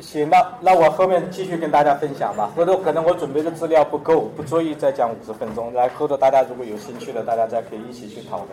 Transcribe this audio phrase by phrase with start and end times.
[0.00, 2.50] 行，那那我后面继续跟大家分享吧。
[2.56, 5.72] 或者可能我准备的资料不够，不足以再讲五十分钟。
[5.74, 8.48] 来，后头大家如果有兴趣的，大家再可以一起去讨论。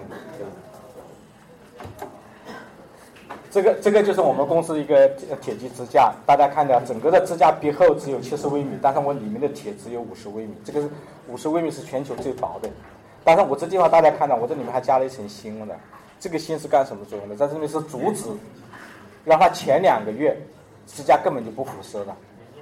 [3.49, 5.07] 这个这个就是我们公司一个
[5.41, 10.89] 铁基支架，大家看到整个的支架壁厚只有七十微米，但是我里面的铁只有五十微米，这个是
[11.27, 12.69] 五十微米是全球最薄的。
[13.23, 15.75] 但是我这地方大家看到，我这里面还加了一层锌的，
[16.19, 17.35] 这个锌是干什么作用的？
[17.35, 18.25] 在这里是阻止，
[19.23, 20.37] 让它前两个月
[20.87, 22.15] 支架根本就不辐射的。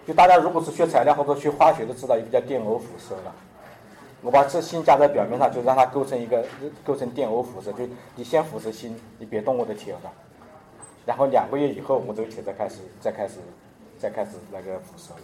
[0.05, 3.31] 就大家如果是学材料或者学化学都，知道一个叫电偶辐射的。
[4.21, 6.43] 我把这锌加在表面上，就让它构成一个
[6.83, 10.11] 构成电偶辐射，就你先辐射锌，你别动我的铁了。
[11.05, 13.35] 然后两个月以后，我这个铁再开始再开始
[13.99, 15.21] 再开始那个辐射了。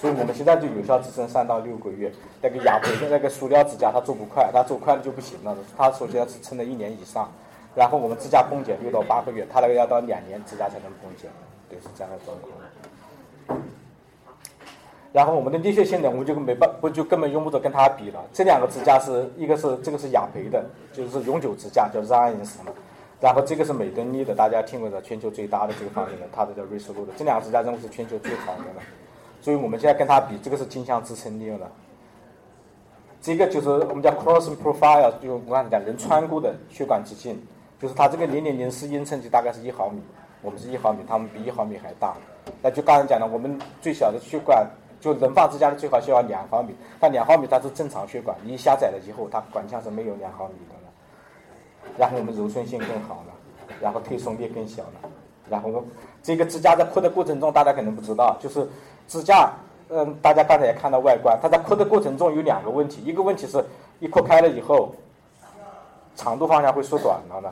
[0.00, 2.12] 所以我们现在就有效支撑三到六个月。
[2.40, 5.56] 那个亚培的那个塑料支架它做不快，它做快了就不行了。
[5.76, 7.28] 它首先要支撑了一年以上，
[7.74, 11.28] 然后我们支架崩解六到八个月，它那个要到两年支架才能崩解，
[11.68, 13.60] 对，是这样的状况。
[15.12, 18.22] 然后我们的力学性能，我们就没办不就根本用不着跟它比了。
[18.32, 22.72] 这两个支架是一个是这个是雅培的，就是永久支架，叫 Zions 嘛。
[23.20, 27.12] 然后这个是美登利的，大家听过的，全球最大的这个方面的，它的叫瑞士路的。
[27.16, 28.82] 这两个支架认为是全球最好的了。
[29.40, 31.68] 所以我们现在跟它比，这个是镜像支撑力了。
[33.20, 37.42] 这个就是我们叫 Cross profile，就我刚才讲人穿过的血管直径，
[37.80, 40.00] 就是它这个零点零四英寸就大概是一毫米，
[40.42, 42.14] 我们是一毫米，他们比一毫米还大。
[42.62, 44.66] 那就刚才讲的，我们最小的血管
[45.00, 51.92] 就人放支架的最好需要两毫米，但两毫米它是正常血管，你狭窄了以后，它管腔是没有两毫米的了。
[51.96, 53.34] 然后我们柔顺性更好了，
[53.80, 55.10] 然后推送力更小了，
[55.48, 55.84] 然后
[56.22, 58.68] 这个支架在扩的过程中，大家可能不知道，就是。
[59.08, 59.50] 支架，
[59.88, 63.64] 嗯，大家刚才也看到外观，它在扩的过程中有两个问题，一个问题是，
[64.00, 64.94] 一扩开了以后，
[66.14, 67.50] 长度方向会缩短了呢，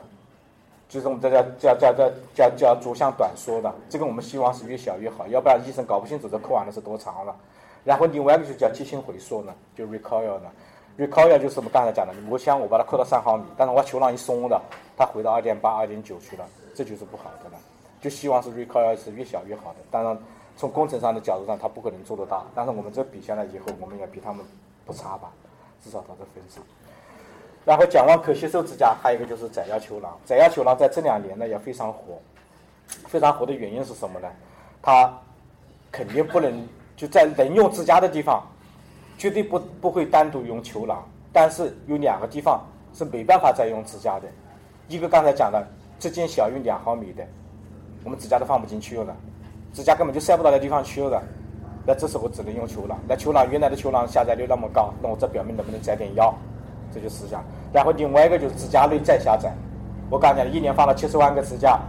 [0.89, 7.35] 就是我们这叫叫叫叫叫叫轴向短缩的，这个我们希望是越小越好，要不然医生搞不清楚这扣完了是多长了。
[7.83, 10.49] 然后另外一个就叫机芯回缩呢，就 recoil 呢
[10.97, 14.61] ，recoil 就是我们刚才讲的，膜箱我把它扣到三毫米，但是我球囊一松了，
[14.97, 17.57] 它回到二点八、二点九去了，这就是不好的了。
[18.01, 20.17] 就希望是 recoil 是越小越好的，当然。
[20.59, 24.43] 从工程上的角度上，它不可能做得到，但是我们这比下来以后，我们也比他们
[24.87, 25.31] 不差吧，
[25.83, 26.63] 至少到这份上。
[27.67, 30.17] 然后讲完可吸收支架，还有一个就是载压球囊。
[30.23, 32.17] 载压球囊在这两年呢也非常火，
[33.09, 34.27] 非常火的原因是什么呢？
[34.81, 35.13] 它
[35.91, 38.41] 肯定不能就在能用支架的地方，
[39.17, 41.03] 绝对不不会单独用球囊。
[41.33, 44.29] 但是有两个地方是没办法再用支架的，
[44.87, 45.61] 一个刚才讲的
[45.99, 47.27] 直径小于两毫米的，
[48.05, 49.13] 我们支架都放不进去了。
[49.73, 51.21] 支架根本就塞不到那地方去了，
[51.85, 52.97] 那这时候只能用球囊。
[53.09, 56.33] 那球囊原来的球囊下载率那么高，那我这表面能不能载点药？
[56.93, 57.43] 这就思想。
[57.73, 59.51] 然后另外一个就是支架内再下载。
[60.09, 61.79] 我刚讲一年放了七十万个支架，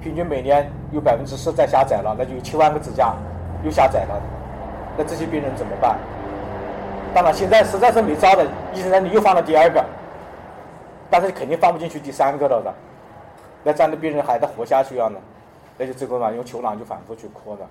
[0.00, 3.14] 平均每年有百分之十再下载了，那就有七万个支架
[3.64, 4.20] 又下载了。
[4.96, 5.98] 那这些病人怎么办？
[7.14, 9.84] 当然现在实在是没招的，医生那你又放了第二个，
[11.10, 12.72] 但是肯定放不进去第三个了的。
[13.64, 15.18] 那这样的病人还得活下去啊呢？
[15.76, 17.66] 那就这个嘛，用球囊就反复去扩的，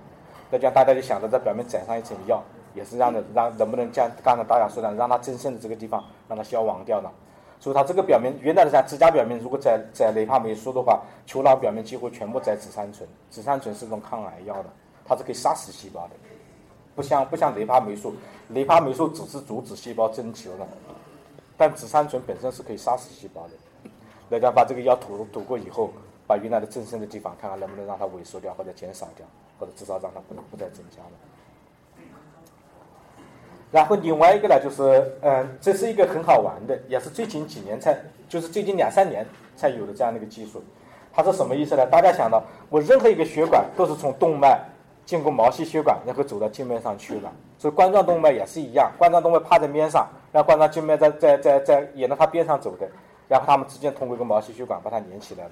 [0.50, 2.42] 那这样大家就想着在表面载上一层药，
[2.78, 7.10] 也是让的让能不能将刚才大家说的，让它增生的这个地方让它消亡掉呢。
[7.58, 14.70] 所以它这个表面原来的像指甲表面，如果在在雷帕霉素的话，球囊表面几乎全部在紫杉醇，紫杉醇是种抗癌药的，
[15.04, 16.14] 它是可以杀死细胞的，
[16.94, 18.14] 不像不像雷帕霉素，
[18.50, 20.68] 雷帕霉素只是阻止细胞增球的，
[21.56, 23.90] 但紫杉醇本身是可以杀死细胞的。
[24.30, 25.90] 大家把这个药涂涂过以后。
[26.28, 29.26] 把原来的增生的地方，看看能不能让它萎缩掉或者减少掉，
[29.58, 31.12] 或者至少让它不不再增加了。
[33.70, 37.94] 然后另外一个呢，就是嗯，这是一个很好玩的，也是最近几年才，
[38.28, 40.62] 就是最近两三年才有的这样的一个技术。
[41.12, 41.84] 它是什么意思呢？
[41.86, 44.58] 大家想到，我任何一个血管都是从动脉
[45.04, 47.30] 经过毛细血管，然后走到静脉上去了。
[47.58, 52.88] 所以冠状动脉也是一样，冠状动脉趴在面上，让冠状静脉在在在在沿着它边上走的，
[53.28, 55.50] 然后它们之间通过一个毛细血管把它连起来了。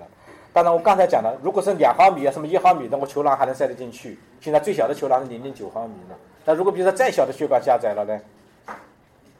[0.52, 4.18] 当然，我刚才讲了，如果是两毫米啊，什么一毫米的，我球囊还能塞得进去。
[4.40, 6.14] 现在最小的球囊是零点九毫米呢。
[6.46, 8.18] 那如果比如说再小的血管狭窄了呢？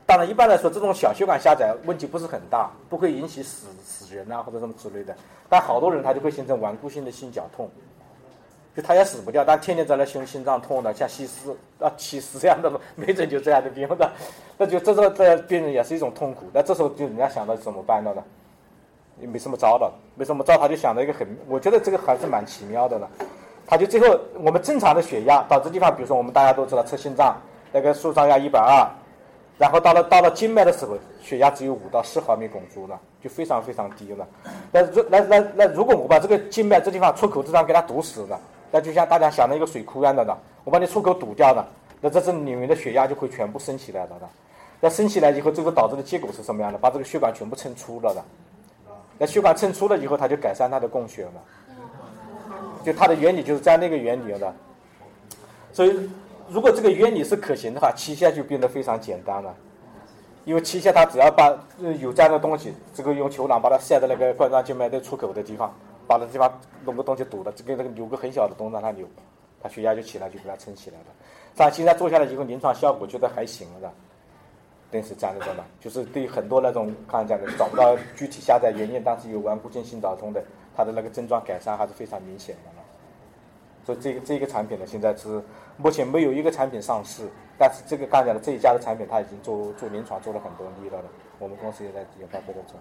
[0.05, 5.17] 当然，一般来说，这种小血管狭窄问题不是很大，不会引起死死人啊或者什么之类的。
[5.49, 7.71] 但好多人他就会形成顽固性的心绞痛，
[8.77, 11.51] 就他也死不掉，但天天在那胸心脏痛的，像西施
[11.81, 14.11] 啊、起司这样的， 没准就这样的病的。
[14.59, 16.47] 那就这个这病人也是一种痛苦。
[16.53, 18.23] 那这时候就人家想到怎么办了呢？
[19.21, 23.11] 也没什么招了，没什么招，他就想到一个很，我觉得这个还是蛮奇妙的了。
[23.67, 27.37] 他就最后，我们正常的血压到这地方，比如说我们大家都知道测心脏，
[27.73, 28.89] 那个舒张压一百二，
[29.59, 34.27] 然后到了到了静脉的时候，血压只有五到十毫米汞柱了，就非常非常低了。
[34.71, 38.41] 那如那那那如果我把这个静脉这地方出口这张给它堵死了，
[38.71, 41.67] 那就像大家想的一个水库一样的呢，我把你出口堵掉了，
[42.01, 44.29] 那这是里面的血压就会全部升起来了的。
[44.79, 46.79] 那升起来以后，这个导致的结果是什么样的？
[46.79, 48.23] 把这个血管全部撑粗了的。
[49.19, 51.33] 那血管撑粗了以后，它就改善它的供血了。
[52.87, 54.55] 就它的原理就是在那个原理的。
[55.73, 56.11] 所以，
[56.49, 59.53] 如果这个原理是可行的话，器械就变得非常简单了。
[60.45, 61.53] 因为器械它只要把
[61.99, 65.75] 有这样的东西，这个用球囊把它塞在那个冠状静脉的出口的地方，
[66.07, 69.05] 把那地方弄个东西堵了，这个那个留个很小的洞让它流，
[69.61, 71.07] 它血压就起来，就给它撑起来了。
[71.57, 73.93] 但现在做下来以后，临床效果觉得还行了。
[74.89, 80.41] 等于是这样的，知道就是对很多那种刚才讲的找不到具体下载原因，但是有顽固性心绞痛的，
[80.77, 82.76] 它的那个症状改善还是非常明显的。
[83.87, 85.41] 所以这个这个产品呢，现在是
[85.77, 91.05] 目前没有一个产品上市，但是这个刚才的这一家的产品，它已经做做临床做了很多例了的，
[91.39, 92.81] 我们公司也在也在做。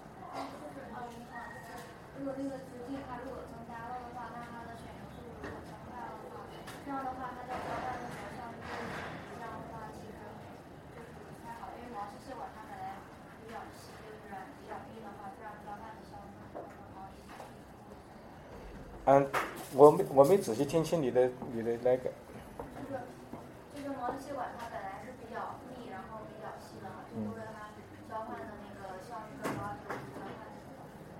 [19.08, 19.24] 嗯，
[19.74, 22.10] 我没我没仔细听清你的你的那个。
[22.76, 23.00] 这个
[23.74, 27.74] 这个毛细血管它本来是比较密，然后比较细的，就为了它
[28.06, 29.74] 交换的那个效率更高，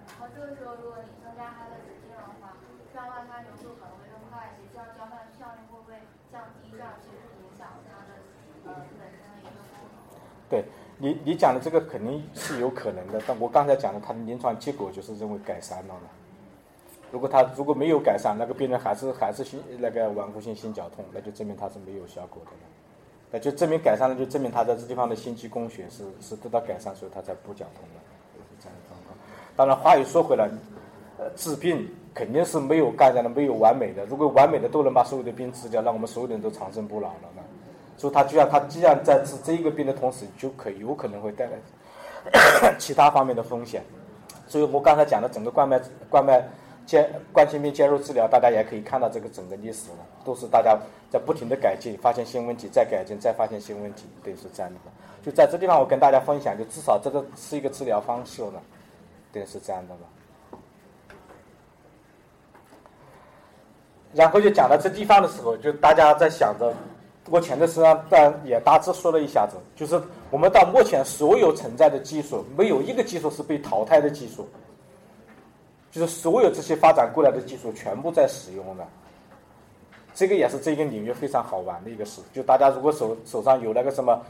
[0.06, 2.56] 然后这个时候如果你增加它的直径的话，
[2.92, 6.00] 这样的话它流速可能会更快一些，这样交换效率会不会
[6.30, 6.70] 降低？
[6.72, 8.16] 这样其实影响它的
[8.64, 10.00] 呃本身的一个功能。
[10.48, 10.64] 对
[10.96, 16.08] 你你讲的这个肯定是有可能的，但我刚才讲的它的临床结果就是认为改善了嘛。
[17.16, 22.68] 如果他如果没有改善，那个病人还是还是心那个顽固性心绞痛，那就证明他是没有效果的了。
[23.30, 28.00] 那就证明改善了，就证明他在这地方的心肌供血是是得到改善，所以他才不绞痛的，
[28.36, 29.16] 是这样的状况。
[29.56, 30.46] 当然话又说回来，
[31.16, 34.04] 呃，治病肯定是没有干的，没有完美的。
[34.04, 37.42] 如果完美的都能把所有的病治掉，那我们所有的人都长生不老了呢。
[37.96, 43.82] 所以他就像他既然在治这一个病的同时，就可有可能会带来 其他方面的风险。
[44.46, 45.80] 所以我刚才讲的整个冠脉
[46.10, 46.46] 冠脉。
[46.86, 50.78] 接冠心病介入治疗，大家也可以看到这个整个历史了，都是大家
[51.10, 54.78] 在不停的改进，发现新问题，再改进，再发现新问题，对，是这样的。
[55.24, 58.62] 就在这地方，我跟大家分享，就至少这个是一个治疗方式了，
[59.32, 60.00] 对，是这样的吧。
[64.14, 66.72] 然后就讲到这地方的时候，就大家在想着，
[67.28, 70.00] 目前的实际上，但也大致说了一下子，就是
[70.30, 74.48] 我们到目前所有存在的技术，没有一个技术是被淘汰的技术。
[75.98, 78.86] 就是所有这些发展过来的技术全部在使用的，
[80.14, 82.20] 这个也是这个领域非常好玩的一个事。
[82.34, 84.20] 就大家如果手手上有那个什么，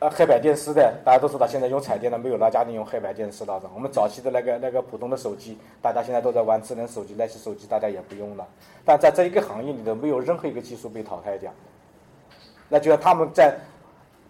[0.00, 3.62] 呃，黑白电视的，大家都知道现在用彩电的没有哪家庭用黑白电视了。
[3.72, 8.44] 我们早期的那个那个普通的手机，大家现在都在玩智能手机，那些手机大家也不用了。
[8.84, 11.52] 但在这一个行业里头，没有任何一个技术被淘汰掉。
[12.68, 13.56] 那就要他们在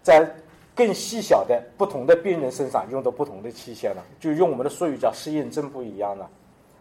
[0.03, 0.31] 在。
[0.75, 6.29] 更细小的不同的病人身上用的不同的器械了，就用我们的术语叫适应症不一样了。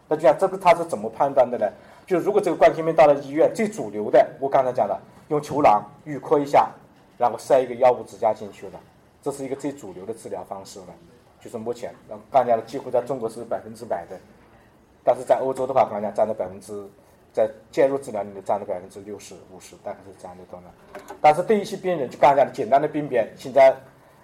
[0.08, 1.70] 那就像这个他是怎么判断的呢？
[2.08, 5.00] 就如果这个冠心病到了医院，最主流的，我刚才讲的，
[5.30, 6.72] 用球囊预扩一下，
[7.18, 8.80] 然后塞一个药物支架进去了，
[9.22, 10.88] 这是一个最主流的治疗方式了。
[11.40, 11.94] 就是目前，
[12.32, 14.18] 刚才讲的几乎在中国是百分之百的，
[15.04, 16.88] 但是在欧洲的话，刚才讲占了百分之。
[17.34, 20.68] 在介入治疗里面占了百分之六十五十，大概是这样的多呢。
[21.20, 23.76] 但是对一些病人，就刚才讲的简单的病变，现在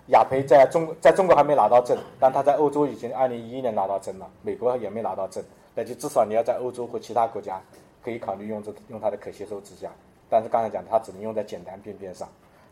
[0.10, 7.62] 雅培在中在中国还没拿到证，但他在欧洲已经二零一一年拿到证了，美国也没拿到证，那就至少你要在欧洲或其他国家
[8.04, 9.89] 可以考虑用这用它的可吸收支架。
[10.30, 12.28] 但是刚才讲它只能用在简单病变上，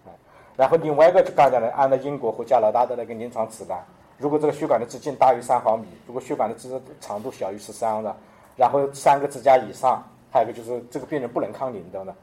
[0.05, 0.13] 啊。
[0.55, 3.83] 然后另外一个就刚才讲的，按照英国和加拿大的那个临床指南，
[4.17, 8.15] 如果这个血管的直径大于三毫米，如果血管的支长度小于十三的，
[8.55, 10.03] 然后三个支架以上。
[10.29, 12.13] 还有一个就是这个病人不能抗凝的呢，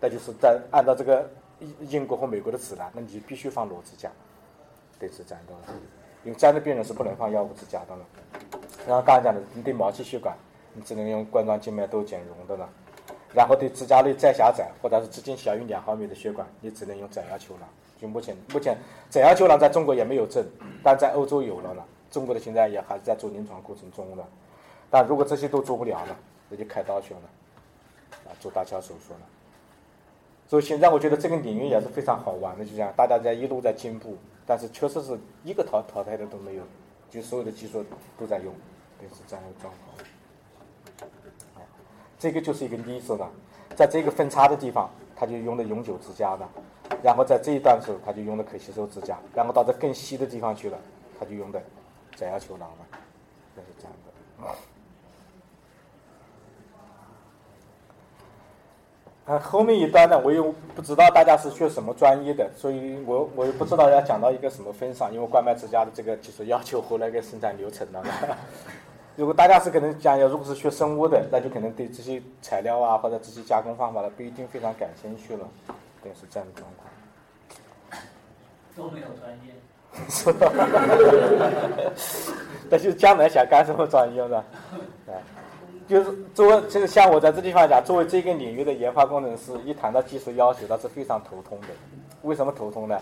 [0.00, 1.30] 那就是在按照这个
[1.88, 4.10] 英国和美国的指南，那你就必须放裸支架，
[5.02, 5.52] 对是这样的，
[6.22, 8.06] 因为这样的病人是不能放药物支架的了。
[8.86, 10.32] 然后刚才讲的，你对毛细血管，
[10.74, 12.68] 你只能用冠状静脉窦减容的了。
[13.34, 17.68] 然后对支架内再狭窄或者是直径小于两毫米的血管，你只能用窄腰球囊。
[18.00, 18.78] 就目前目前
[19.10, 20.44] 窄腰球囊在中国也没有证，
[20.84, 21.84] 但在欧洲有了了。
[22.12, 24.24] 中国的现在也还是在做临床过程中的。
[24.88, 26.16] 但如果这些都做不了了，
[26.48, 27.20] 那就开刀去了。
[28.24, 29.26] 啊做搭桥手术了，
[30.52, 36.62] 所以现在我觉得这个领域也是非常好玩的，就这样，大家在一路在进步，但是确实是一个淘淘汰的都没有，
[37.08, 37.82] 就所有的技术
[38.18, 38.52] 都在用，
[39.00, 41.08] 对，是这样的状况。
[42.18, 43.30] 这个就是一个例子了，
[43.74, 46.46] 在这个分叉的地方，它就用的永久支架了，
[47.02, 50.78] 然后在这一段时候，它就用的可吸收支架，然后到这更细的地方去了，
[51.18, 51.58] 它就用的
[52.14, 52.98] 窄腰球囊了，
[53.56, 54.54] 就是这样的。
[59.24, 68.02] 啊，后面一段呢，我又不知道大家是学什么专业的，所以我我又不知道要讲到一个什么份上，因为冠脉之家的这个技术要求和那个生产流程了。
[69.14, 75.48] 如果大家是可能讲，要如果是学生物的，那就可能对这些材料啊或者这些加工方法呢，不一定非常感兴趣了，
[76.02, 78.02] 对，是这样的状况。
[78.74, 79.52] 都没有专业。
[80.08, 80.50] 是吧？
[82.68, 84.44] 那就将来想干什么专业呢？
[85.06, 85.14] 哎。
[85.92, 91.66] 就是作为这个像我在这地方讲，作为这个领域的研发工程师，一谈到技术要求，他是非常头痛的。
[92.22, 92.98] 为什么头痛呢？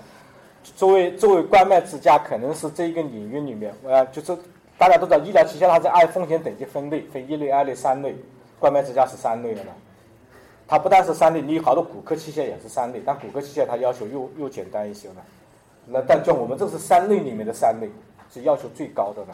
[0.75, 4.37] 作为作为冠脉支架，可能是这一个领域里面，呃，就是
[4.76, 8.12] 大家都知道，医疗器械它是按风险等级分类，分一类、二类、三类，
[8.59, 9.70] 冠脉支架是三类的嘛。
[10.66, 15.14] 它不但是三类，你好多骨科器械也是三类，但骨科器械它要求又又简单一些了。
[15.87, 17.88] 那但就我们这是三类里面的三类，
[18.35, 19.28] 是要求最高的了。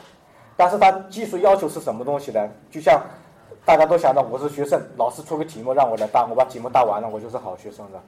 [0.58, 2.46] 但是它技术要求是什么东西呢？
[2.70, 3.00] 就像。
[3.66, 8.00] 大家都想到我是学生，老师出个题目让我来答，我把题目答完了，我就是好学生了。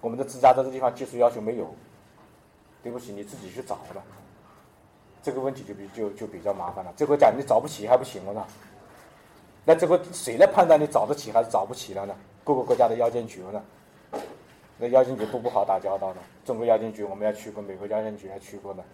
[0.00, 1.66] 我们的自家在这地方技术要求没有，
[2.80, 4.02] 对不起，你自己去找了。
[5.20, 6.92] 这个问题就比就就比较麻烦了。
[6.96, 8.46] 这回讲你找不起还不行了呢？
[9.64, 12.14] 那这个谁来判断你找得起还是找不起了呢？
[12.44, 13.60] 各个国家的药监局呢？
[14.78, 16.20] 那药监局都不好打交道的。
[16.44, 18.84] 中国药监局我们要去过，美国药监局还去过呢。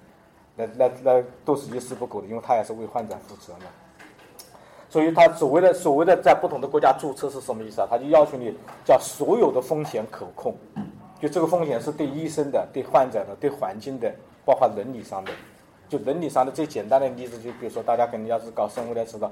[0.56, 3.66] 那那那都是一丝不苟的，因为他也是为患者负责嘛。
[4.90, 7.86] 所以，他所谓的所谓的在不同的国家注册是什么意思啊？
[7.88, 8.52] 他就要求你
[8.84, 10.52] 叫所有的风险可控，
[11.20, 14.12] 就这个风险是对医生的、对患者的、对环境的，
[14.44, 15.30] 包括伦理上的。
[15.88, 19.30] 就伦理上的最简单的例子，就比如说大家肯定要是搞生物的知道，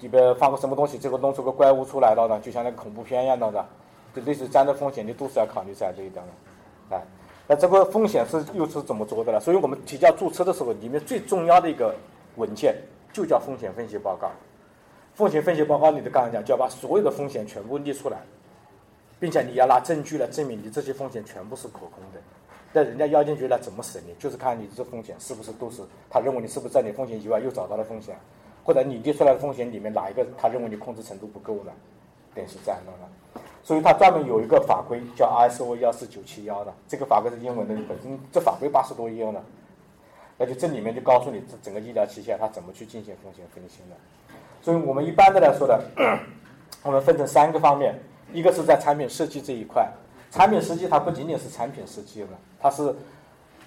[0.00, 2.38] 里边放个什么东西，结果弄出个怪物出来了呢？
[2.42, 3.66] 就像那个恐怖片一样的，
[4.14, 6.96] 就类似这样的风险，你都是要考虑在这一点的。
[6.96, 7.02] 哎，
[7.46, 9.40] 那这个风险是又是怎么做的呢？
[9.40, 11.94] 所以我们提交注册的时候，里面最重要的一个
[12.36, 12.76] 文件。
[13.14, 14.32] 就叫风险分析报告，
[15.14, 18.18] 风险分析报告里的刚才讲，就要把所有的风险全部列出来，
[19.20, 22.20] 并且你要拿证据来证明你这些风险全部是可控的。
[22.72, 24.12] 那人家药监局来怎么审你？
[24.18, 25.80] 就是看你这风险是不是都是
[26.10, 28.18] 他认为你是不是在你风险以外又找到了风险，
[28.64, 31.72] 或者你列出来的风险里面哪一个他认为你控制程度不够了？
[32.34, 33.40] 等于是这样的。
[33.62, 39.40] 所以他专门有一个法规叫 ISO 幺四九七幺的，这个法规是英文的，本身这法规八十多页呢。
[40.36, 43.96] 那就这里面就告诉你这整个医疗器械它怎么去进行风险分析的，
[44.60, 45.80] 所以我们一般的来说的，
[46.82, 47.94] 我们分成三个方面，
[48.32, 49.88] 一个是在产品设计这一块，
[50.32, 52.92] 产品设计它不仅仅是产品设计了，它是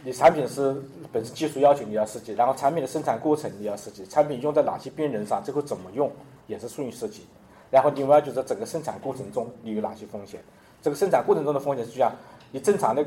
[0.04, 0.76] 你产品是
[1.10, 6.12] 本身技术要求你要设计，然后产品的生产过程你要设计，产品用在哪些病人上，最后怎么用
[6.48, 7.26] 也是属于设计，
[7.72, 10.42] 然后另外就是整个生产过程中你有哪些风险，
[10.82, 12.12] 这个生产过程中的风险是这样，
[12.52, 13.06] 你正常的。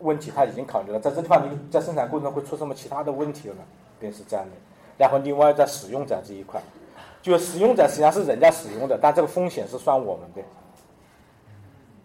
[0.00, 3.60] 问题他已经考虑了，在这地方你在生产过程中会出什么其他的问题了呢？
[3.98, 4.52] 便是这样的。
[4.96, 6.60] 然后另外在使用者这一块，
[7.22, 10.42] 就使用者实际上是人家使用的，但这个风险是算我们的。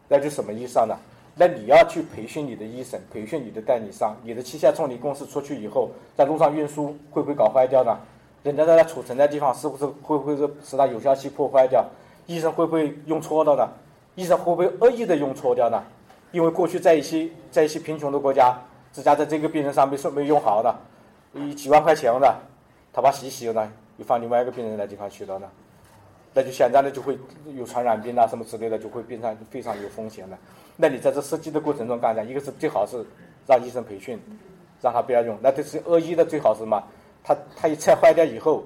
[0.07, 0.95] 那就什么意思呢？
[1.35, 7.97] 那你要去培训你的医生，培训你的代理商，你的器械从你公司出去以后，在路上运输会不会搞坏掉呢？
[8.43, 11.83] 人家在那储存的地方是不是会不会是使它有效期破坏掉？
[12.27, 13.67] 医生会不会用错了呢？
[14.15, 15.81] 医生会不会恶意的用错掉呢？
[16.33, 18.57] 因为过去在一些在一些贫穷的国家，
[18.91, 20.75] 自家在这个病人上没说没用好的，
[21.33, 22.35] 一几万块钱的，
[22.91, 25.47] 他把洗洗了，又放另外一个病人那地方去了呢，
[26.33, 27.17] 那就现在呢就会
[27.55, 30.35] 有传染病啊什么之类的，就会变成非常有风险的。
[30.75, 33.05] 那你在这设计的过程中，刚才一个是最好是
[33.47, 34.19] 让医生培训，
[34.81, 35.37] 让他不要用。
[35.39, 36.83] 那这是恶意的，最好是什么？
[37.23, 38.63] 他他一拆坏掉以后，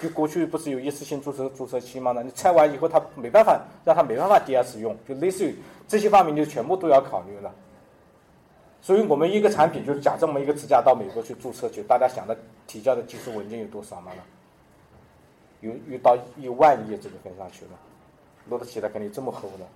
[0.00, 2.12] 就过去不是有一次性注册注册期吗？
[2.12, 5.56] 那你拆完以后，他没办法让他没办法第二次用，就类似于。
[5.88, 7.52] 这些方面就全部都要考虑了，
[8.80, 14.12] 所以我们一个产品就是讲这么一个支架到美国去注册去，大家想的提交的技术文件有多少吗？
[15.60, 17.70] 有有到一万页这个分上去了，
[18.48, 19.66] 摞得起来肯定这么厚的。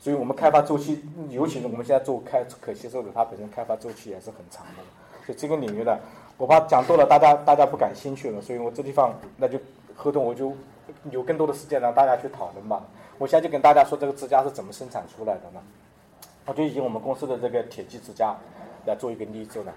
[0.00, 4.82] 所以我们开发周期，尤其是我们现在做开可吸收的，它本身开发周期也是很长的。
[5.24, 5.96] 所以这个领域呢，
[6.38, 9.58] 我怕讲多了大家大家不感兴趣了，所以我这地方那就
[9.96, 10.56] 后头我就
[11.10, 12.80] 有更多的时间让大家去讨论吧。
[13.18, 15.60] 我现在就跟大家说这个支架是怎么生产出来的呢？
[16.46, 18.36] 我就以我们公司的这个铁基支架
[18.86, 19.72] 来做一个例子呢。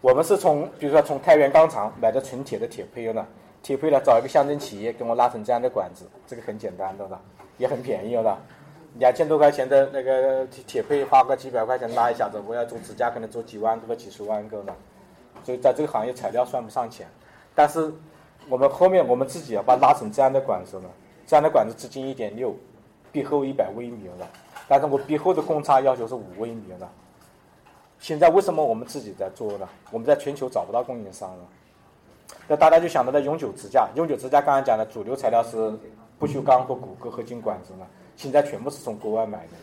[0.00, 3.26] 我们是从，比如说从太原钢厂买的纯铁的铁胚呢，
[3.62, 7.20] 铁胚呢找一个乡镇企业给我拉成这样的管子，这个很简单的了，
[7.58, 8.38] 也很便宜了，
[8.98, 14.74] 两千多块钱的那个铁铁胚花个几百块钱拉一下子，我要做支架可能做几万个、几十万个呢。
[15.44, 17.06] 所以在这个行业材料算不上钱，
[17.54, 17.92] 但是
[18.48, 20.88] 我们后面我们自己要把拉成这样的管子呢，
[21.26, 22.54] 这样的管子直径一点六。
[23.12, 24.30] 壁厚一百微米了，
[24.68, 26.88] 但是我壁厚的公差要求是五微米了。
[27.98, 29.68] 现在为什么我们自己在做呢？
[29.90, 31.44] 我们在全球找不到供应商了。
[32.46, 35.76] 那大家就想到了永久支架，永久支架刚才讲的主流材料是
[36.20, 37.86] 不锈钢和骨骼合金管子呢。
[38.14, 39.54] 现在全部是从国外买的。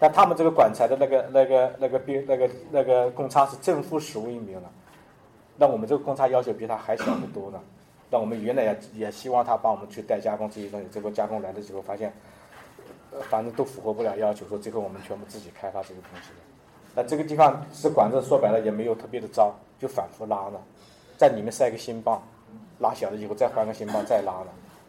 [0.00, 4.62] 但他们这个管材的那个、那个、那个比那个、那个公差是正负十微米了，
[5.58, 7.60] 那我们这个公差要求比他还小得多呢。
[8.10, 12.10] 那我们原来也也希望他帮我们去代加工这些东西，结果加工来的时候发现，
[13.10, 16.30] 呃，反正都符合不了要求，说最后我们全部自己开发这个东西。
[16.94, 20.62] 那这个地方是管子，说白了也没有特别的糟，就反复拉了，
[21.18, 22.22] 在里面塞个新棒，
[22.78, 24.46] 拉小了以后再换个新棒再拉了，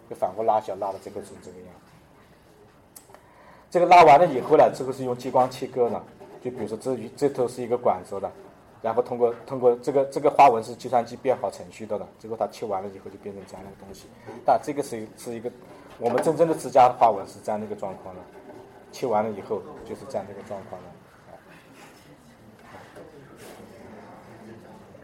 [0.10, 1.68] 就反复拉小拉的这个是这个样。
[3.70, 6.02] 这个拉完了以后呢，这个是用激光切割呢，
[6.42, 8.32] 就比如说这这头是一个管子的，
[8.82, 14.08] 然后通过通过这个这个花纹是计算机编好程序的了，结果它切完了以后就变成这样的东西。
[14.46, 15.52] 但这个是是一个
[15.98, 18.22] 我们真正的支架花纹是这样的一个状况的，
[18.92, 20.88] 切完了以后就是这样的一个状况的。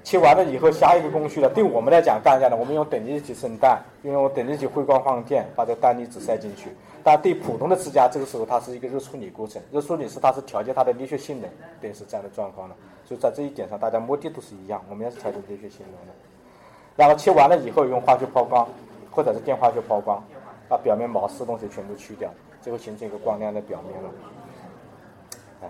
[0.06, 1.50] 切完了以后，下一个工序了。
[1.50, 2.56] 对我们来讲，干啥呢？
[2.56, 6.70] 我们用等离子生蛋，用等离子辉光放电，把这个氮离子塞进去。
[7.06, 9.62] 但对普通的支架，这个时候它是一个热处理过程。
[9.72, 11.48] 热处理是它是调节它的力学性能，
[11.80, 12.74] 对，是这样的状况的。
[13.06, 16.14] 所以在这一点上，大家目的都是一样，我们也是调节力学性能的。
[16.96, 18.68] 然后切完了以后，用化学抛光
[19.12, 20.20] 或者是电化学抛光，
[20.68, 22.28] 把表面毛刺东西全部去掉，
[22.60, 24.10] 最后形成一个光亮的表面了。
[25.62, 25.70] 哎。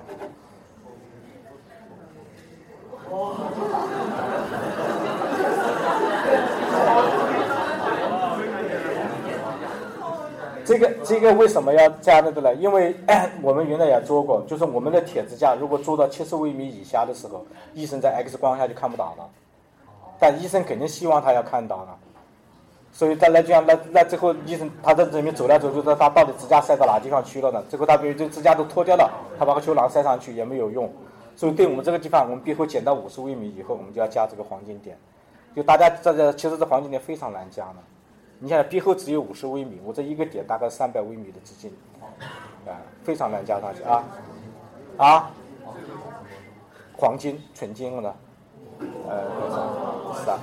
[10.65, 12.53] 这个这个为什么要加那个呢？
[12.55, 12.95] 因为
[13.41, 19.29] 我们原来也做过，就是我们的铁支架如果做到七十微米以下的时候，医生在 X 光下就看不到了。
[20.19, 21.97] 但医生肯定希望他要看到了，
[22.91, 27.63] 所以他来讲，那那最后医生他在这里面走来走去，他他到底支架塞到哪地方去了呢？
[27.69, 30.91] 最后他比如这支架都脱掉了，他把个球囊塞上去也没有用。
[31.35, 34.97] 所以，对我们这个地方，我们壁后减到五十微米以后，我们就要加这个黄金点。
[35.53, 37.75] 就大家在这，其实这黄金点非常难加的。
[38.39, 41.71] 你想，壁后只有五十微米，我这一个点大概三百微米的直径，
[42.67, 44.03] 啊，非常难加上去啊
[44.97, 45.31] 啊！
[46.97, 48.15] 黄金纯金的，
[49.07, 49.23] 呃，
[50.23, 50.39] 是啊。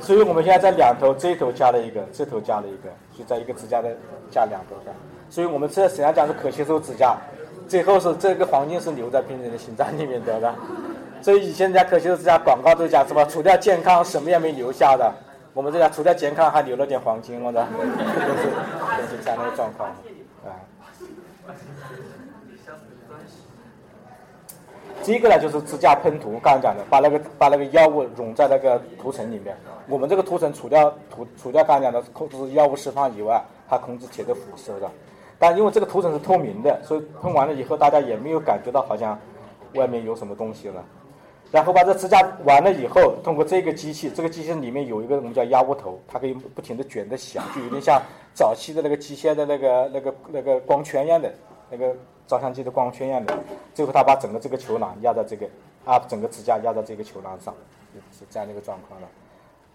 [0.00, 3.96] 所以我们现在在两头，这头加了一个，这头加了一个，就在一个支架的
[4.30, 4.92] 加两头的。
[5.28, 7.16] 所以我们这实际上讲是可吸收支架，
[7.66, 10.54] 最后是这个黄金是留在病人的心脏里面的，的。
[11.22, 15.12] 所以以前人家可吸收支架广告都讲什么，除掉健康什么也没留下的。
[15.52, 18.50] 我们这家除掉健康还留了点黄金了的，都是
[19.02, 19.88] 都是这样的状况，
[20.44, 20.54] 啊。
[25.02, 29.56] 这个呢就是支架喷涂，刚才讲的，把那个把那个药物溶在那个涂层里面。
[29.88, 34.88] 我们这个涂层除掉涂除掉刚才讲的控制药物释放以外，它控制铁的腐蚀的。
[35.38, 39.18] 但因为这个涂层是透明的，所以喷完了以后，大家也没有感觉到好像
[39.74, 40.84] 外面有什么东西了。
[41.52, 48.00] 然后把这支架完了以后，通过这个机器，这个机器里面有一个我们叫压窝头，它可以不停的卷的响，就有点像
[48.34, 51.32] 早期的那个机械的那个那个那个光圈一样的，
[51.70, 51.94] 那个
[52.26, 53.36] 照相机的光圈一样的。
[53.74, 55.48] 最后它把整个这个球囊压在这个
[55.84, 57.54] 啊，整个支架压在这个球囊上，
[58.12, 59.08] 是这样的一个状况了。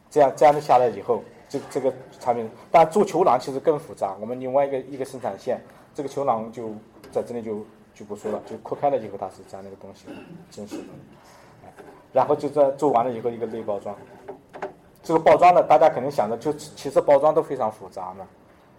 [0.09, 1.23] 这样这样的下来以后。
[1.47, 4.15] 这这个产品，但做球囊其实更复杂。
[4.19, 5.61] 我们另外一个一个生产线，
[5.93, 6.71] 这个球囊就
[7.11, 10.07] 在这里就就不说了，就扩开了以后它是这样的一个东西，
[10.49, 10.83] 真实的。
[12.15, 13.93] 然后就在做完了以后一个内包装，
[15.03, 18.25] 这个包装呢，大家肯定想着就其实包装都非常复杂呢，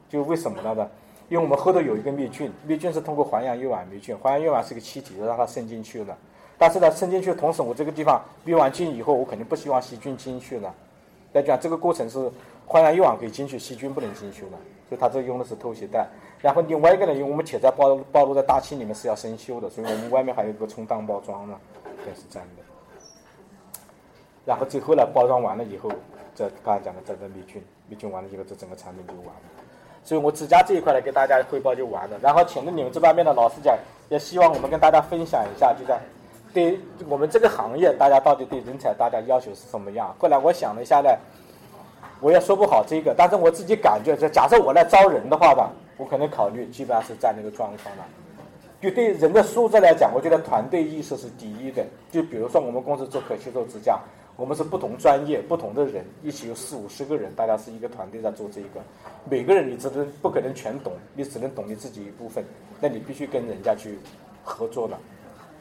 [0.08, 0.72] 就为什么呢？
[0.72, 0.88] 呢？
[1.28, 6.16] 因为我们后头有一个灭菌，灭菌是通过环氧乙烷灭菌，环氧乙烷是个气体，让它渗进去了。
[6.56, 10.74] 但是呢，渗进去同时，我这个地方灭完菌以后，我肯定不希望细菌进去了。
[11.34, 12.32] 来讲这个过程是。
[12.68, 16.04] 环氧乙烷可以进去，细菌不能进去了，所以它这用的是透气袋。
[16.40, 21.54] 然后另外一个呢，因为我们铁在暴露暴露在大气里面是要生锈的，所以我们外面还有一个充当包装呢，
[22.08, 22.65] 也是这样的。
[24.46, 25.90] 然后最后呢，包装完了以后，
[26.34, 29.42] 这刚才讲的这个灭菌，灭菌完了以后，这整个产品就完了。
[30.02, 32.16] 所以我指甲这一块呢，给大家汇报就完了。
[32.22, 33.76] 然后请了你们这方面的老师讲，
[34.08, 36.00] 也希望我们跟大家分享一下，就在
[36.54, 40.14] 对我们这个行业，大家到底对人才大家要求是什么样？
[40.18, 41.10] 后来我想了一下呢。
[42.18, 48.04] 我也说不好这个，但是我自己感觉，就假设我来招人的话吧，我可能考虑基本上是在那个状况了。
[48.80, 51.84] 就对人的素质来讲，我觉得团队意识是第一的。
[52.10, 53.98] 就比如说我们公司做可吸收支架，
[54.36, 58.80] 我们是不同专业、不同的人一起有四五十个人，大家是一个团队在做这个。
[59.28, 62.44] 每个人你只能不可能全懂，你只能懂你自己一部分，
[62.78, 63.98] 那你必须跟人家去
[64.44, 64.98] 合作了，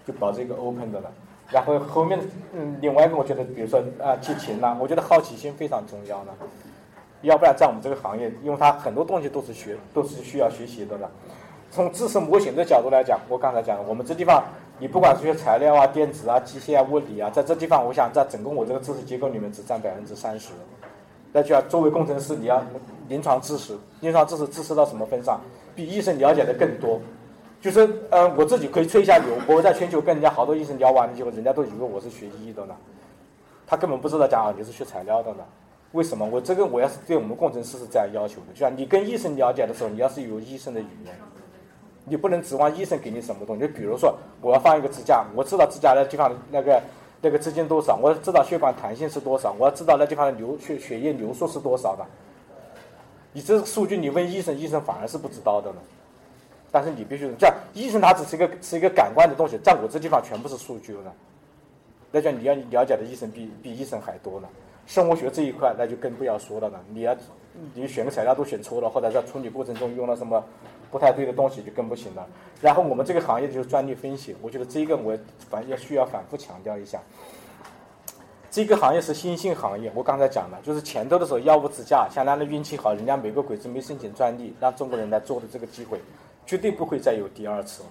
[0.05, 1.11] 就保持一个 open 的了。
[1.49, 2.19] 然后后面，
[2.53, 6.33] 嗯，另外一个我觉得，比如说啊，激情呐，我觉得好奇心非常重要呢。
[7.21, 11.09] 要不然在我们这个行业，因为它很多东西都是学，都是需要学习的了。
[11.75, 14.41] 从知识模型的角度来讲，我刚才讲，我们这地方，
[14.79, 20.53] 你不管是学材料啊、电子啊、机械啊、物理啊，在这地方，我想在整个我这个知识结构里面只占百分之三十。
[21.33, 22.63] 那就要作为工程师，你要
[23.09, 25.41] 临床知识，临床知识知识到什么份上？
[25.75, 26.97] 比医生了解的更多。
[27.59, 32.73] 就是呃，我自己可以吹一下牛，我在全球跟人家好多医生聊完了以后，人家都以为我是学医的呢，
[33.67, 35.43] 他根本不知道讲啊你是学材料的呢。
[35.91, 36.25] 为什么？
[36.25, 41.13] 我这个我要是对我们工程师是这样要求的，就像你跟医生了解的时候，你要是有医生的语言，
[42.05, 43.61] 你不能指望医生给你什么东西。
[43.61, 46.81] 就比如说，我要放一个支架，我知道支架的地方那个
[47.21, 52.05] 那个直径多少，我知道血管弹性是多少，我要知道那地方的流血血液流速是多少的。
[53.33, 55.77] 你这个数据你问医生，医生反而是不知道的呢。
[56.71, 61.13] 但是你必须这样，医生他只是一个是一个感官的东西，在我这地方全部是数据了。
[62.11, 64.47] 那叫你要了解的医生比比医生还多呢。
[64.85, 66.79] 生物学这一块那就更不要说了呢。
[66.89, 67.15] 你要
[67.73, 70.43] 你选个材料都选错了，或者在处理过程中用了什么
[70.91, 72.27] 不太对的东西就更不行了。
[72.61, 75.17] 然后我们这个行业就是专利分析，我觉得这个我
[75.49, 76.99] 反要需要反复强调一下。
[78.51, 85.99] 这个行业是新兴行业，我刚才讲了，就是前头的时候药物支架，像他的运气好，人家美国鬼子没申请专利，让中国人来做的这个机会。
[86.45, 87.89] 绝对不会再有第二次了。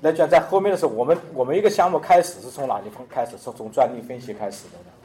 [0.00, 3.36] 那讲在后面的时候，我们我们一个项目开始是从哪地方开始？
[3.36, 4.99] 是从专利分析开始的呢。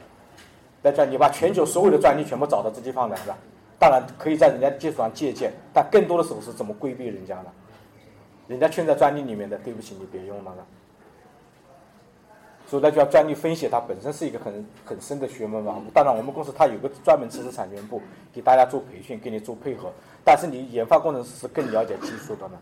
[0.86, 3.36] 那讲你把全球所有的专利全部找到这地方来了，
[3.76, 7.46] 当然可以在人家技术上借鉴，但更多的时候是怎么规避人家呢？
[8.46, 10.54] 人家圈在专利里面的，对不起，你别用了。
[12.68, 15.82] 所以那叫专利分析，它本身是一个很很深的学问嘛。
[15.92, 18.00] 当然，我们公司它有个专门知识产权部，
[18.32, 19.90] 给大家做培训，给你做配合。
[20.24, 22.56] 但是你研发工程师是更了解技术的呢，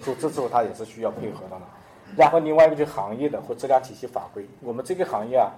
[0.00, 1.66] 所以这时候他也是需要配合的呢。
[2.14, 5.50] 然后另外一个就是行业的或质量体系法规，我们这个行业啊，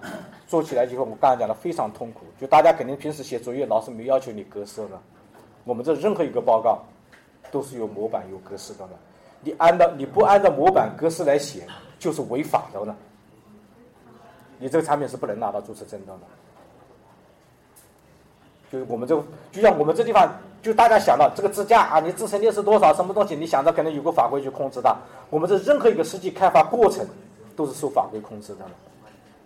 [0.47, 2.21] 做起来以后，我刚才讲的非常痛苦。
[2.39, 4.99] 就大家肯定平时写作业，老师没要求你格式的，
[5.63, 6.79] 我们这任何一个报告
[7.51, 8.93] 都是有模板有格式的呢。
[9.41, 11.65] 你按照你不按照模板格式来写，
[11.99, 12.95] 就是违法的呢。
[14.57, 16.13] 你这个产品是不能拿到注册证的。
[18.71, 19.15] 就是我们这，
[19.51, 23.35] 就像我们这地方，就大家想到这个支架啊，你支撑力是多少，什么东西？
[23.35, 24.95] 你想到可能有个法规去控制它。
[25.29, 27.05] 我们这任何一个实际开发过程
[27.55, 28.65] 都是受法规控制的。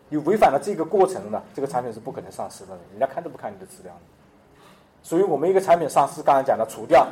[0.10, 3.94] 你违反了这个过程呢，这个产品是不可能上市的，人家看都不看你的资料。
[5.02, 7.08] 所以我们一个产品上市，刚才讲的除掉，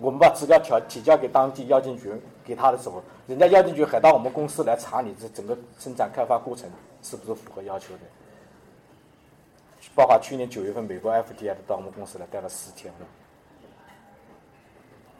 [0.00, 2.12] 我们把资料调提交给当地药监局
[2.44, 6.70] 给他的时候，人家药监局还到我们公司来查你这整个生产开发过程
[7.02, 8.00] 是不是符合要求的。
[9.94, 13.06] 包括去年九月份，美国 FDA 到我们公司来待了十天了，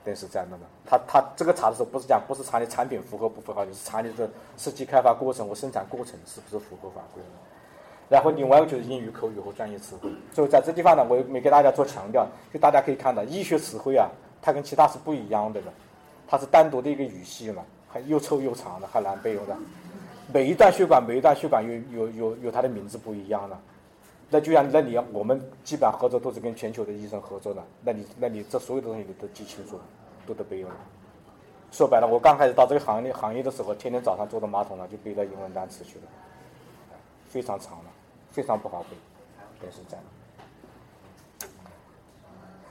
[0.05, 0.65] 等是这样的嘛？
[0.85, 7.23] 他他这个查的时候不是讲不是查你产品符合不符合，就是查你的设计开发过程和生产过程是不是符合法规。
[8.09, 10.11] 然后另外一个就是英语口语和专业词汇。
[10.35, 14.11] 所以在这地方呢，我也没给大家做强调，就大家可以看到，医学词汇啊，
[14.43, 15.73] 它跟其他是不一样的的，
[16.27, 19.57] 它是单独的一个语系嘛，还又臭又长的，还难背的。
[20.33, 23.57] 每一段血管，每一段血管有有有有它的名字不一样的。
[24.35, 29.79] 那就像那你我们基本上合作都是跟全球的医生合作的，那你那你这所有的东西你都记清楚，
[30.27, 30.71] 都得背了。
[31.71, 36.03] 说白了，我刚开始到这个行业行业的时候，天天早上坐到马桶上就背了英文单词去了，
[37.29, 37.85] 非常长了，
[38.33, 38.97] 非常不好背，
[39.65, 40.05] 也是这样。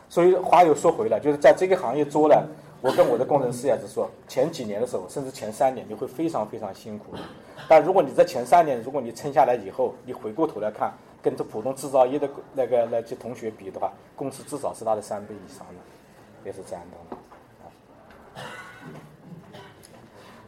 [0.10, 2.46] 所以话又说回来，就是在这个行业做了，
[2.82, 7.14] 我跟我的工程师也是说，前几年的时候，甚至前三年，你会非常非常辛苦。
[7.70, 10.92] 但如果你在前三年，如果你撑下来以后，你回过头来看。
[11.24, 15.76] 跟这普通制造业的那个那些同学比的话，工资至少是他的三倍以上的，
[16.46, 16.98] 也是这样的。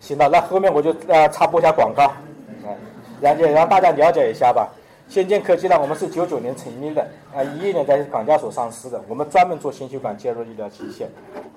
[0.01, 2.75] 行了，那后面我就呃插播一下广告，啊，
[3.21, 4.69] 让让大家了解一下吧。
[5.07, 9.01] 先进科技呢，我们是九九年成立的，啊，一一年在港交所上市的。
[9.07, 11.05] 我们专门做心血管介入医疗器械，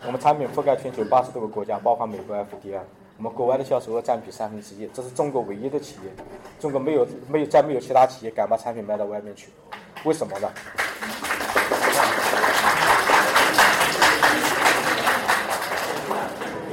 [0.06, 2.78] 我们产品覆盖全球八十多个国家，包括美国 FDA。
[3.18, 6.24] 我们国外的销售额占比三分之一，这是中国唯一的企业。
[6.60, 9.48] 中国没有没有再没有其他企业敢把产品卖到外面去，
[10.04, 10.48] 为什么呢？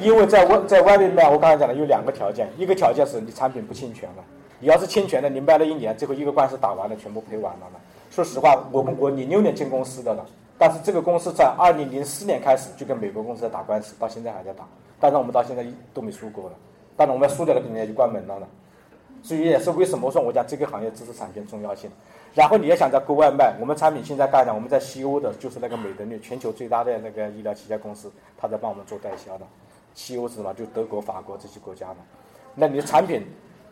[0.03, 4.23] 因为在外在外面卖，我刚才讲的有两个条件，一个条件是你产品不侵权了，
[4.59, 7.79] 你要是侵权的，你卖了一年，最后一个官司打完了，全部赔完了呢。
[8.11, 10.23] 说实话，我们我零六年进公司的了，
[10.59, 14.63] 但是这个公司在二零零四年开始就跟美国公司在打官司，到现在还在打。
[14.99, 16.55] 但是我们到现在都没输过了，
[16.95, 18.47] 当然我们输掉了，肯定就关门了呢。
[19.21, 21.89] 所以也是为什么说我讲这个行业知识产权重要性。
[22.33, 29.45] 然后你要想在国外卖，我们产品现在干的我们在西欧的，就是那个美德律，全球最大的那个医疗器械公司，他在帮我们做代销的。
[29.93, 30.53] 西欧是什么？
[30.53, 31.95] 就德国、法国这些国家的。
[32.53, 33.25] 那你的产品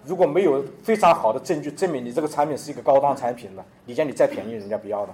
[0.05, 5.13] 如果没有非常好的证据证明你这个产品是一个高端产品呢，你讲你再便宜，人家不要的。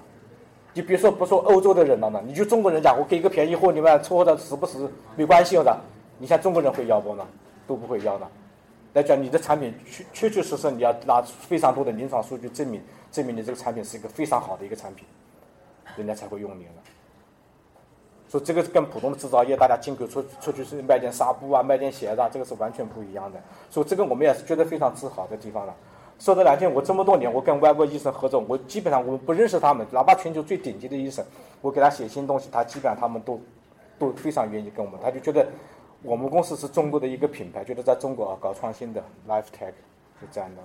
[0.73, 5.75] 你别说不说欧洲的人了呢，你就中国人讲，我给个便宜货，你们错的死不死没关系的。
[6.19, 7.25] 你像中国人会要不呢？
[7.65, 8.27] 都不会要的。
[8.93, 15.05] 来讲你的产品确确确实实，你要拿非常多的临床数据证明，证明你这个产品是一个非常好的一个产品，
[15.95, 16.71] 人家才会用你了。
[18.27, 23.39] 所以这个跟普通的制造业，大家进口出出去是卖点纱布啊，卖点鞋子，啊，这个是完全不一样的。
[23.69, 25.75] 所以这个我们也是觉得非常自豪的地方了。
[26.17, 31.23] 说的难听，我这么多年我跟外国医生合作，我基本上我不认识他们，哪怕全球最顶级的医生，
[31.61, 33.39] 我给他写新东西，他基本上他们都
[33.97, 35.47] 都非常愿意跟我们，他就觉得
[36.01, 39.73] 我们公司是中国的一个品牌，觉得在中国啊搞创新的 Life Tech
[40.19, 40.61] 是这样的。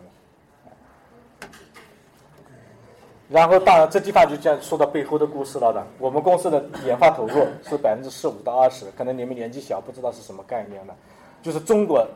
[3.29, 5.85] 然后，当然，这地方就讲说到背后的故事了的。
[5.99, 10.95] 我们公司的研发投入是百分之十五到二十，可能你们年纪小不知道是什么概念呢？
[11.43, 12.07] 就是中国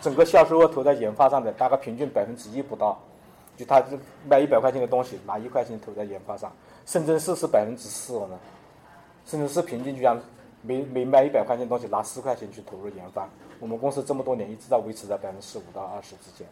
[0.00, 2.98] 整个销售额投在研发上的大概平均百分之一不到，
[3.58, 3.84] 就他
[4.26, 6.50] 卖一百块钱的东西，拿一块钱投在研发上。
[6.86, 8.38] 深圳市是百分之四了呢，
[9.26, 10.18] 深圳市平均就像
[10.66, 13.28] 每每卖一百块钱东西，拿十块钱去投入研发。
[13.60, 16.46] 我们公司这么多年一直在维持在百分之十五到二十之间。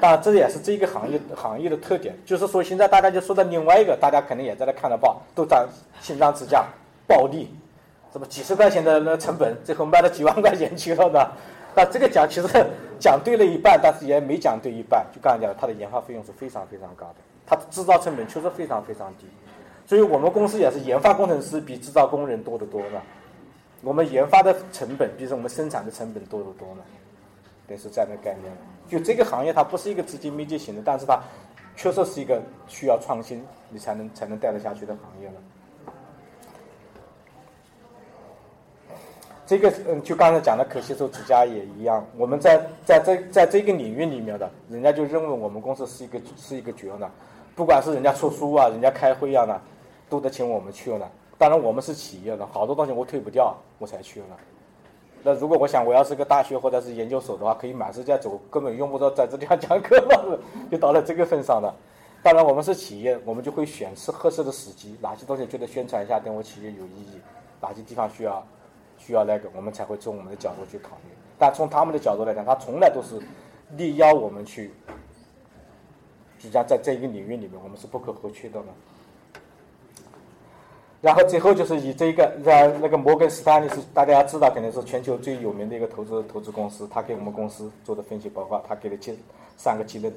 [0.00, 5.68] 当然，这也是这个行业行业的特点，就是说现在大家就说的另外一个，大家肯定也在那看得报，都涨
[6.00, 6.64] 心脏支架
[7.08, 7.52] 暴利，
[8.12, 11.26] 什么几十块钱的那成本，最后卖了几万块钱去了呢？
[11.74, 12.48] 那这个讲其实
[13.00, 15.04] 讲对了一半，但是也没讲对一半。
[15.12, 19.26] 就刚才讲，它的研发费用是非常非常高的，它的制造成本确实非常非常低，
[19.90, 23.02] 所以我们公司也是研发工程师比制造工人多得多的，
[23.82, 26.82] 我们研发的成本比我们生产的成本多得多呢，
[27.66, 28.52] 也是这样的概念。
[28.88, 31.20] 就这个行业，它不是一个资金密集型的，但是它
[31.74, 35.34] 确实是一个需要创新，你才能才能带得下去的行业了。
[39.44, 47.10] 这个嗯，就刚才讲的可吸收支架也一样，我们在在这在这个领域里面的，人家就认为我们公司是一个是一个绝呢，
[47.56, 49.60] 不管是人家出书啊，人家开会啊呢，
[50.10, 51.10] 都得请我们去了。
[51.38, 54.26] 当然我们是企业的，好多东西我推不掉，我才去了。
[55.22, 60.38] 那如果我想我要是个大学或者是研究所的话，可以满世界走，根本用不着在这地方讲课了，
[60.70, 61.74] 就到了这个份上了。
[62.22, 67.20] 当然我们是企业，我们就会选适合适的时机，哪些东西觉得宣传一下对我企业有意义，
[67.62, 68.46] 哪些地方需要
[68.98, 71.10] 需要那个，我们才会从我们的角度去考虑。
[71.38, 73.18] 但从他们的角度来讲，他从来都是
[73.76, 74.72] 力邀我们去，
[76.38, 78.66] 就像在这一个领域里面，我们是不可或缺的了。
[81.00, 86.86] 然后最后就是以这个，让那个摩根斯坦利是大家知道，肯定是全球最有名的一个投资投资公司。
[86.88, 89.18] 他给我们公司做的分析报告，他给了七
[89.56, 90.12] 三个技能，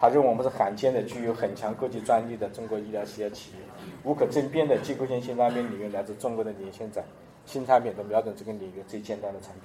[0.00, 3.58] 他认为我们是罕见的具有很强科技专利的中国医疗企业企业，
[4.02, 7.04] 无可争辩的结构性新产品领域来自中国的领先者，
[7.44, 9.62] 新产品都瞄准这个领域最尖端的产品。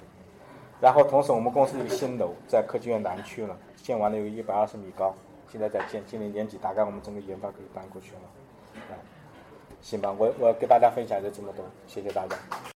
[0.80, 5.12] 然后同时我们公司一个新楼在科技园南区了，建完了有一百二十米高，
[5.50, 8.41] 现在在建，今年年底大概我们整个研发可以搬过去了。
[9.82, 12.71] 行吧，我我给大家分享就这么多，谢谢大家。